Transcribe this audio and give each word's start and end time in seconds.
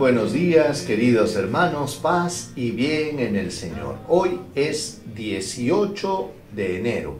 buenos 0.00 0.32
días, 0.32 0.80
queridos 0.80 1.36
hermanos, 1.36 1.96
paz 1.96 2.52
y 2.56 2.70
bien 2.70 3.20
en 3.20 3.36
el 3.36 3.52
Señor. 3.52 3.96
Hoy 4.08 4.40
es 4.54 5.02
18 5.14 6.30
de 6.56 6.78
enero, 6.78 7.18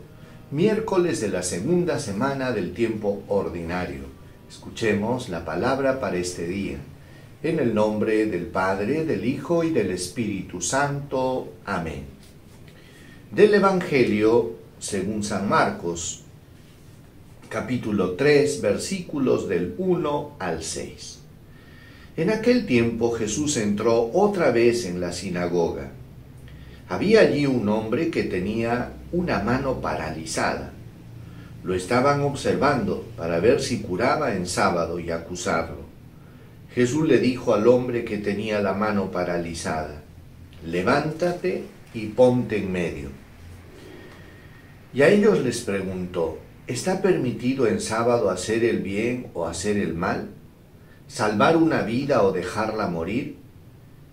miércoles 0.51 1.21
de 1.21 1.29
la 1.29 1.43
segunda 1.43 1.99
semana 1.99 2.53
del 2.53 2.73
tiempo 2.73 3.23
ordinario. 3.29 4.05
Escuchemos 4.49 5.29
la 5.29 5.45
palabra 5.45 6.01
para 6.01 6.17
este 6.17 6.49
día. 6.49 6.79
En 7.43 7.59
el 7.59 7.75
nombre 7.75 8.25
del 8.25 8.47
Padre, 8.47 9.05
del 9.05 9.27
Hijo 9.27 9.63
y 9.63 9.71
del 9.71 9.91
Espíritu 9.91 10.63
Santo. 10.63 11.53
Amén. 11.67 12.05
Del 13.31 13.53
Evangelio 13.53 14.55
según 14.79 15.23
San 15.23 15.51
Marcos, 15.51 16.23
capítulo 17.51 18.13
3, 18.13 18.63
versículos 18.63 19.49
del 19.49 19.75
1 19.77 20.37
al 20.39 20.63
6. 20.63 21.20
En 22.17 22.31
aquel 22.31 22.67
tiempo 22.67 23.13
Jesús 23.13 23.57
entró 23.57 24.11
otra 24.13 24.51
vez 24.51 24.85
en 24.85 25.01
la 25.01 25.13
sinagoga. 25.13 25.91
Había 26.89 27.21
allí 27.21 27.47
un 27.47 27.69
hombre 27.69 28.11
que 28.11 28.25
tenía 28.25 28.93
una 29.13 29.39
mano 29.41 29.81
paralizada. 29.81 30.73
Lo 31.63 31.75
estaban 31.75 32.23
observando 32.23 33.07
para 33.17 33.39
ver 33.39 33.61
si 33.61 33.81
curaba 33.81 34.35
en 34.35 34.47
sábado 34.47 34.99
y 34.99 35.11
acusarlo. 35.11 35.89
Jesús 36.75 37.07
le 37.07 37.19
dijo 37.19 37.55
al 37.55 37.69
hombre 37.69 38.05
que 38.05 38.19
tenía 38.19 38.61
la 38.61 38.75
mano 38.75 39.11
paralizada, 39.13 40.03
levántate 40.67 41.65
y 41.95 42.07
ponte 42.07 42.59
en 42.59 42.73
medio. 42.73 43.09
Y 44.93 45.03
a 45.03 45.09
ellos 45.09 45.41
les 45.45 45.61
preguntó, 45.61 46.39
¿está 46.67 47.03
permitido 47.03 47.69
en 47.69 47.81
sábado 47.81 48.31
hacer 48.31 48.65
el 48.65 48.81
bien 48.81 49.29
o 49.35 49.47
hacer 49.47 49.77
el 49.77 49.95
mal? 49.95 50.29
Salvar 51.11 51.57
una 51.57 51.83
vida 51.83 52.23
o 52.23 52.31
dejarla 52.31 52.87
morir? 52.87 53.37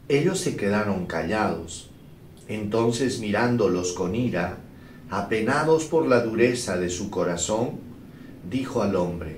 Ellos 0.09 0.40
se 0.40 0.56
quedaron 0.56 1.06
callados. 1.06 1.92
Entonces 2.48 3.20
mirándolos 3.20 3.94
con 3.94 4.16
ira, 4.16 4.58
apenados 5.12 5.86
por 5.86 6.08
la 6.08 6.22
dureza 6.22 6.75
de 6.75 6.90
su 6.90 7.12
corazón, 7.12 7.73
dijo 8.50 8.81
al 8.81 8.95
hombre, 8.95 9.38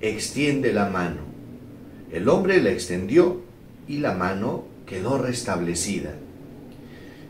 extiende 0.00 0.72
la 0.72 0.88
mano. 0.90 1.22
El 2.12 2.28
hombre 2.28 2.62
la 2.62 2.70
extendió 2.70 3.40
y 3.88 3.98
la 3.98 4.14
mano 4.14 4.64
quedó 4.86 5.18
restablecida. 5.18 6.14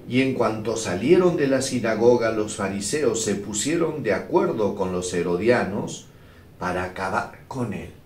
Y 0.06 0.20
en 0.20 0.34
cuanto 0.34 0.76
salieron 0.76 1.38
de 1.38 1.46
la 1.46 1.62
sinagoga 1.62 2.30
los 2.32 2.56
fariseos 2.56 3.24
se 3.24 3.36
pusieron 3.36 4.02
de 4.02 4.12
acuerdo 4.12 4.74
con 4.74 4.92
los 4.92 5.14
herodianos 5.14 6.08
para 6.58 6.84
acabar 6.84 7.44
con 7.48 7.72
él. 7.72 8.01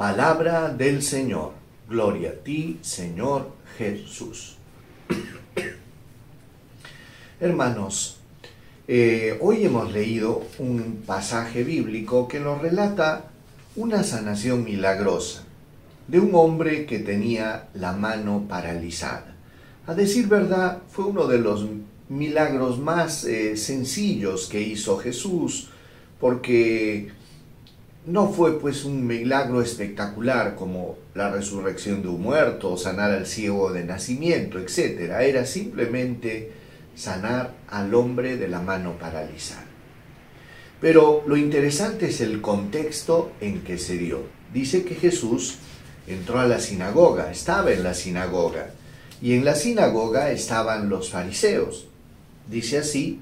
Palabra 0.00 0.70
del 0.70 1.02
Señor. 1.02 1.52
Gloria 1.86 2.30
a 2.30 2.42
ti, 2.42 2.78
Señor 2.80 3.52
Jesús. 3.76 4.56
Hermanos, 7.38 8.18
eh, 8.88 9.36
hoy 9.42 9.66
hemos 9.66 9.92
leído 9.92 10.42
un 10.58 11.02
pasaje 11.04 11.64
bíblico 11.64 12.28
que 12.28 12.40
nos 12.40 12.62
relata 12.62 13.26
una 13.76 14.02
sanación 14.02 14.64
milagrosa 14.64 15.44
de 16.08 16.18
un 16.18 16.34
hombre 16.34 16.86
que 16.86 17.00
tenía 17.00 17.68
la 17.74 17.92
mano 17.92 18.46
paralizada. 18.48 19.36
A 19.86 19.92
decir 19.92 20.28
verdad, 20.28 20.78
fue 20.88 21.04
uno 21.04 21.26
de 21.26 21.40
los 21.40 21.66
milagros 22.08 22.78
más 22.78 23.24
eh, 23.24 23.54
sencillos 23.58 24.48
que 24.48 24.62
hizo 24.62 24.96
Jesús, 24.96 25.68
porque 26.18 27.19
no 28.06 28.28
fue 28.28 28.58
pues 28.58 28.84
un 28.84 29.06
milagro 29.06 29.60
espectacular 29.60 30.56
como 30.56 30.96
la 31.14 31.30
resurrección 31.30 32.02
de 32.02 32.08
un 32.08 32.22
muerto 32.22 32.72
o 32.72 32.76
sanar 32.76 33.10
al 33.10 33.26
ciego 33.26 33.72
de 33.72 33.84
nacimiento, 33.84 34.58
etc. 34.58 35.12
Era 35.20 35.44
simplemente 35.44 36.52
sanar 36.96 37.54
al 37.68 37.94
hombre 37.94 38.36
de 38.36 38.48
la 38.48 38.60
mano 38.60 38.98
paralizada. 38.98 39.66
Pero 40.80 41.22
lo 41.26 41.36
interesante 41.36 42.08
es 42.08 42.20
el 42.22 42.40
contexto 42.40 43.32
en 43.40 43.60
que 43.62 43.76
se 43.76 43.98
dio. 43.98 44.22
Dice 44.52 44.84
que 44.84 44.94
Jesús 44.94 45.58
entró 46.06 46.40
a 46.40 46.46
la 46.46 46.58
sinagoga, 46.58 47.30
estaba 47.30 47.70
en 47.70 47.82
la 47.82 47.94
sinagoga, 47.94 48.70
y 49.20 49.34
en 49.34 49.44
la 49.44 49.54
sinagoga 49.54 50.30
estaban 50.30 50.88
los 50.88 51.10
fariseos. 51.10 51.86
Dice 52.48 52.78
así 52.78 53.20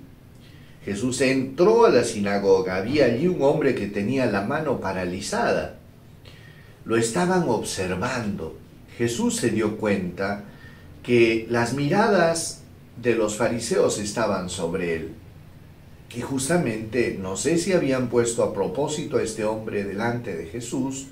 Jesús 0.84 1.20
entró 1.20 1.84
a 1.84 1.90
la 1.90 2.04
sinagoga. 2.04 2.76
Había 2.76 3.06
allí 3.06 3.26
un 3.26 3.42
hombre 3.42 3.74
que 3.74 3.86
tenía 3.86 4.26
la 4.26 4.42
mano 4.42 4.80
paralizada. 4.80 5.78
Lo 6.84 6.96
estaban 6.96 7.48
observando. 7.48 8.56
Jesús 8.96 9.36
se 9.36 9.50
dio 9.50 9.76
cuenta 9.76 10.44
que 11.02 11.46
las 11.50 11.74
miradas 11.74 12.62
de 13.00 13.14
los 13.14 13.36
fariseos 13.36 13.98
estaban 13.98 14.48
sobre 14.48 14.96
él. 14.96 15.10
Y 16.14 16.22
justamente, 16.22 17.18
no 17.20 17.36
sé 17.36 17.58
si 17.58 17.72
habían 17.72 18.08
puesto 18.08 18.42
a 18.42 18.54
propósito 18.54 19.18
a 19.18 19.22
este 19.22 19.44
hombre 19.44 19.84
delante 19.84 20.34
de 20.36 20.46
Jesús, 20.46 21.08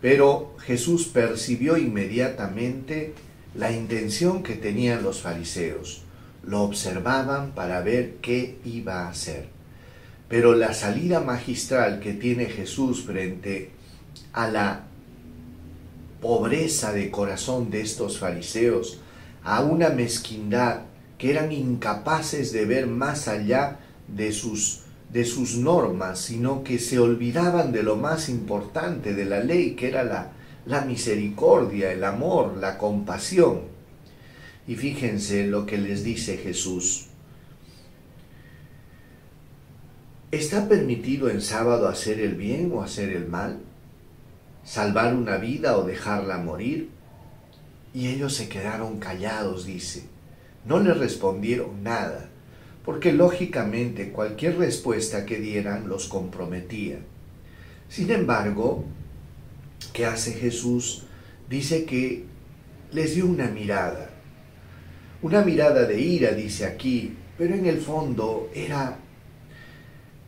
pero 0.00 0.54
Jesús 0.60 1.06
percibió 1.06 1.76
inmediatamente 1.76 3.12
la 3.54 3.70
intención 3.70 4.42
que 4.42 4.54
tenían 4.54 5.02
los 5.02 5.20
fariseos 5.20 6.03
lo 6.46 6.62
observaban 6.62 7.52
para 7.52 7.80
ver 7.80 8.16
qué 8.22 8.58
iba 8.64 9.02
a 9.02 9.08
hacer. 9.08 9.48
Pero 10.28 10.54
la 10.54 10.74
salida 10.74 11.20
magistral 11.20 12.00
que 12.00 12.12
tiene 12.12 12.46
Jesús 12.46 13.04
frente 13.04 13.70
a 14.32 14.48
la 14.48 14.84
pobreza 16.20 16.92
de 16.92 17.10
corazón 17.10 17.70
de 17.70 17.82
estos 17.82 18.18
fariseos, 18.18 19.00
a 19.42 19.62
una 19.62 19.90
mezquindad 19.90 20.80
que 21.18 21.30
eran 21.30 21.52
incapaces 21.52 22.52
de 22.52 22.64
ver 22.64 22.86
más 22.86 23.28
allá 23.28 23.78
de 24.08 24.32
sus, 24.32 24.80
de 25.12 25.24
sus 25.24 25.56
normas, 25.56 26.18
sino 26.18 26.64
que 26.64 26.78
se 26.78 26.98
olvidaban 26.98 27.72
de 27.72 27.82
lo 27.82 27.96
más 27.96 28.28
importante 28.28 29.14
de 29.14 29.26
la 29.26 29.40
ley, 29.40 29.74
que 29.74 29.88
era 29.88 30.02
la, 30.02 30.32
la 30.66 30.80
misericordia, 30.82 31.92
el 31.92 32.04
amor, 32.04 32.56
la 32.56 32.78
compasión. 32.78 33.73
Y 34.66 34.76
fíjense 34.76 35.46
lo 35.46 35.66
que 35.66 35.76
les 35.76 36.04
dice 36.04 36.38
Jesús. 36.38 37.06
¿Está 40.30 40.68
permitido 40.68 41.28
en 41.28 41.42
sábado 41.42 41.86
hacer 41.86 42.18
el 42.18 42.34
bien 42.34 42.72
o 42.72 42.82
hacer 42.82 43.10
el 43.10 43.28
mal? 43.28 43.60
¿Salvar 44.64 45.14
una 45.14 45.36
vida 45.36 45.76
o 45.76 45.84
dejarla 45.84 46.38
morir? 46.38 46.88
Y 47.92 48.08
ellos 48.08 48.34
se 48.34 48.48
quedaron 48.48 48.98
callados, 48.98 49.66
dice. 49.66 50.04
No 50.64 50.80
le 50.80 50.94
respondieron 50.94 51.82
nada, 51.82 52.30
porque 52.84 53.12
lógicamente 53.12 54.10
cualquier 54.10 54.56
respuesta 54.58 55.26
que 55.26 55.38
dieran 55.38 55.88
los 55.88 56.08
comprometía. 56.08 56.98
Sin 57.90 58.10
embargo, 58.10 58.84
¿qué 59.92 60.06
hace 60.06 60.32
Jesús? 60.32 61.04
Dice 61.50 61.84
que 61.84 62.24
les 62.90 63.14
dio 63.14 63.26
una 63.26 63.48
mirada 63.48 64.13
una 65.24 65.40
mirada 65.40 65.86
de 65.86 65.98
ira, 65.98 66.32
dice 66.32 66.66
aquí, 66.66 67.14
pero 67.38 67.54
en 67.54 67.64
el 67.64 67.78
fondo 67.78 68.50
era 68.54 68.98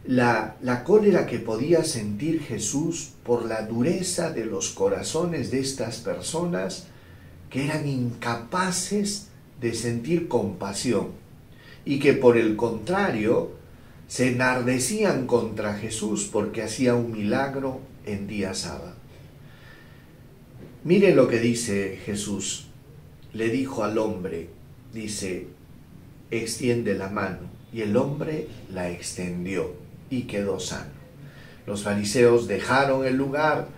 la, 0.07 0.57
la 0.63 0.85
cólera 0.85 1.27
que 1.27 1.39
podía 1.39 1.85
sentir 1.85 2.41
Jesús 2.41 3.11
por 3.23 3.45
la 3.45 3.67
dureza 3.67 4.31
de 4.31 4.47
los 4.47 4.71
corazones 4.71 5.51
de 5.51 5.61
estas 5.61 5.99
personas 5.99 6.87
que 7.51 7.67
eran 7.67 7.87
incapaces 7.87 9.29
de 9.61 9.75
sentir 9.75 10.29
compasión 10.29 11.09
y 11.85 11.99
que 11.99 12.15
por 12.15 12.39
el 12.39 12.57
contrario 12.57 13.51
se 14.09 14.29
enardecían 14.29 15.27
contra 15.27 15.75
Jesús 15.75 16.27
porque 16.33 16.63
hacía 16.63 16.95
un 16.95 17.13
milagro 17.13 17.81
en 18.07 18.27
día 18.27 18.55
sábado. 18.55 18.95
Mire 20.85 21.15
lo 21.15 21.29
que 21.29 21.39
dice 21.39 21.99
Jesús. 22.07 22.69
Le 23.35 23.51
dijo 23.51 23.85
al 23.85 23.99
hombre, 23.99 24.57
dice, 24.97 25.47
extiende 26.31 26.95
la 26.95 27.09
mano. 27.09 27.39
Y 27.73 27.83
el 27.83 27.97
hombre 27.97 28.49
la 28.73 28.91
extendió 28.91 29.75
y 30.11 30.23
quedó 30.23 30.59
sano. 30.59 30.97
Los 31.67 31.83
fariseos 31.83 32.49
dejaron 32.49 33.05
el 33.05 33.17
lugar 33.17 33.69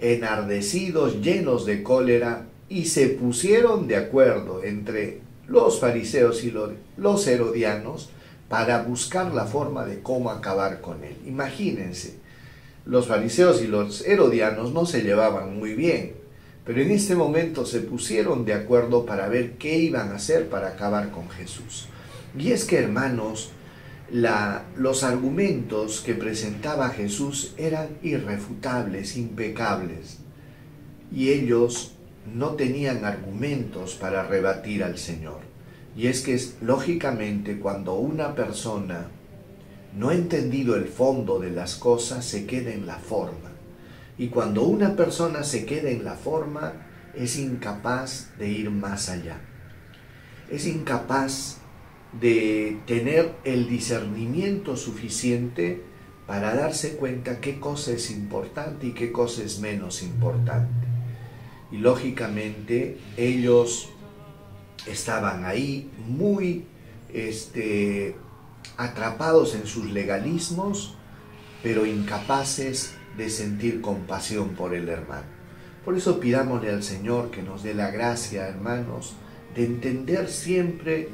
enardecidos, 0.00 1.22
llenos 1.22 1.64
de 1.64 1.82
cólera, 1.82 2.46
y 2.68 2.86
se 2.86 3.08
pusieron 3.08 3.88
de 3.88 3.96
acuerdo 3.96 4.62
entre 4.62 5.20
los 5.48 5.80
fariseos 5.80 6.44
y 6.44 6.52
los 6.96 7.26
herodianos 7.26 8.10
para 8.48 8.82
buscar 8.82 9.32
la 9.32 9.44
forma 9.44 9.86
de 9.86 10.00
cómo 10.02 10.30
acabar 10.30 10.80
con 10.80 11.04
él. 11.04 11.16
Imagínense, 11.26 12.18
los 12.84 13.06
fariseos 13.06 13.62
y 13.62 13.68
los 13.68 14.04
herodianos 14.06 14.72
no 14.72 14.84
se 14.84 15.02
llevaban 15.02 15.56
muy 15.56 15.74
bien, 15.74 16.14
pero 16.66 16.82
en 16.82 16.90
este 16.90 17.14
momento 17.14 17.64
se 17.64 17.80
pusieron 17.80 18.44
de 18.44 18.52
acuerdo 18.52 19.06
para 19.06 19.28
ver 19.28 19.52
qué 19.52 19.78
iban 19.78 20.10
a 20.10 20.16
hacer 20.16 20.48
para 20.48 20.68
acabar 20.70 21.12
con 21.12 21.30
Jesús. 21.30 21.86
Y 22.36 22.50
es 22.50 22.64
que, 22.64 22.78
hermanos, 22.78 23.52
los 24.10 25.04
argumentos 25.04 26.00
que 26.00 26.14
presentaba 26.14 26.90
Jesús 26.90 27.54
eran 27.56 27.90
irrefutables, 28.02 29.16
impecables. 29.16 30.18
Y 31.12 31.30
ellos 31.30 31.92
no 32.34 32.50
tenían 32.56 33.04
argumentos 33.04 33.94
para 33.94 34.26
rebatir 34.26 34.82
al 34.82 34.98
Señor. 34.98 35.42
Y 35.96 36.08
es 36.08 36.20
que 36.20 36.36
lógicamente 36.62 37.60
cuando 37.60 37.94
una 37.94 38.34
persona 38.34 39.06
no 39.96 40.08
ha 40.08 40.14
entendido 40.14 40.74
el 40.74 40.86
fondo 40.86 41.38
de 41.38 41.52
las 41.52 41.76
cosas, 41.76 42.24
se 42.24 42.44
queda 42.44 42.72
en 42.72 42.86
la 42.86 42.96
forma. 42.96 43.55
Y 44.18 44.28
cuando 44.28 44.64
una 44.64 44.96
persona 44.96 45.42
se 45.42 45.66
queda 45.66 45.90
en 45.90 46.04
la 46.04 46.14
forma, 46.14 46.72
es 47.14 47.36
incapaz 47.36 48.30
de 48.38 48.48
ir 48.48 48.70
más 48.70 49.08
allá. 49.08 49.40
Es 50.50 50.66
incapaz 50.66 51.58
de 52.20 52.78
tener 52.86 53.34
el 53.44 53.68
discernimiento 53.68 54.76
suficiente 54.76 55.82
para 56.26 56.54
darse 56.54 56.96
cuenta 56.96 57.40
qué 57.40 57.60
cosa 57.60 57.92
es 57.92 58.10
importante 58.10 58.88
y 58.88 58.92
qué 58.92 59.12
cosa 59.12 59.42
es 59.42 59.60
menos 59.60 60.02
importante. 60.02 60.86
Y 61.70 61.78
lógicamente 61.78 62.98
ellos 63.16 63.90
estaban 64.86 65.44
ahí 65.44 65.90
muy 66.08 66.64
este, 67.12 68.16
atrapados 68.76 69.54
en 69.54 69.66
sus 69.66 69.90
legalismos, 69.90 70.96
pero 71.62 71.86
incapaces 71.86 72.95
de 73.16 73.30
sentir 73.30 73.80
compasión 73.80 74.50
por 74.50 74.74
el 74.74 74.88
hermano. 74.88 75.26
Por 75.84 75.96
eso 75.96 76.18
pidámosle 76.18 76.70
al 76.70 76.82
Señor 76.82 77.30
que 77.30 77.42
nos 77.42 77.62
dé 77.62 77.74
la 77.74 77.90
gracia, 77.90 78.48
hermanos, 78.48 79.14
de 79.54 79.64
entender 79.64 80.28
siempre 80.28 81.08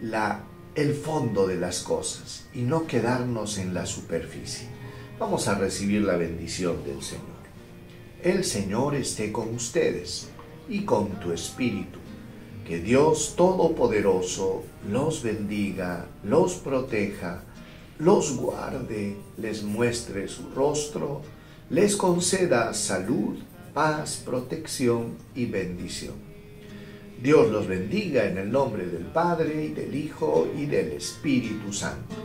la, 0.00 0.44
el 0.74 0.94
fondo 0.94 1.46
de 1.46 1.56
las 1.56 1.82
cosas 1.82 2.46
y 2.54 2.62
no 2.62 2.86
quedarnos 2.86 3.58
en 3.58 3.74
la 3.74 3.86
superficie. 3.86 4.68
Vamos 5.18 5.48
a 5.48 5.54
recibir 5.54 6.02
la 6.02 6.16
bendición 6.16 6.82
del 6.84 7.02
Señor. 7.02 7.40
El 8.22 8.44
Señor 8.44 8.94
esté 8.94 9.32
con 9.32 9.54
ustedes 9.54 10.30
y 10.68 10.84
con 10.84 11.20
tu 11.20 11.32
espíritu. 11.32 11.98
Que 12.66 12.78
Dios 12.78 13.34
Todopoderoso 13.36 14.62
los 14.90 15.22
bendiga, 15.22 16.06
los 16.24 16.54
proteja, 16.54 17.42
los 18.00 18.36
guarde, 18.36 19.16
les 19.36 19.62
muestre 19.62 20.26
su 20.26 20.50
rostro, 20.54 21.20
les 21.68 21.96
conceda 21.96 22.72
salud, 22.74 23.38
paz, 23.74 24.22
protección 24.24 25.16
y 25.34 25.46
bendición. 25.46 26.14
Dios 27.22 27.50
los 27.50 27.66
bendiga 27.68 28.24
en 28.24 28.38
el 28.38 28.50
nombre 28.50 28.86
del 28.86 29.04
Padre 29.04 29.66
y 29.66 29.68
del 29.68 29.94
Hijo 29.94 30.48
y 30.56 30.64
del 30.64 30.92
Espíritu 30.92 31.72
Santo. 31.72 32.16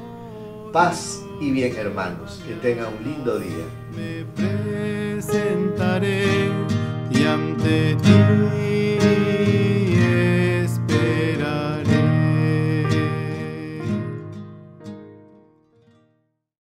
Paz 0.71 1.21
y 1.41 1.51
bien 1.51 1.75
hermanos, 1.75 2.41
que 2.47 2.55
tengan 2.55 2.93
un 2.97 3.03
lindo 3.03 3.37
día. 3.37 3.65
Me 3.95 4.23
presentaré 5.13 6.23
y 7.11 7.25
ante 7.25 7.95